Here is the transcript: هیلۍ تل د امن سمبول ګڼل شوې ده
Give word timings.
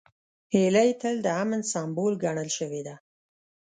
هیلۍ 0.53 0.89
تل 1.01 1.15
د 1.25 1.27
امن 1.41 1.61
سمبول 1.71 2.13
ګڼل 2.23 2.49
شوې 2.57 2.81
ده 2.87 2.95